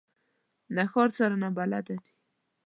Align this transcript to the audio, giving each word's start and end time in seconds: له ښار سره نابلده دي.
له 0.75 0.83
ښار 0.91 1.09
سره 1.19 1.35
نابلده 1.43 1.79
دي. 2.03 2.09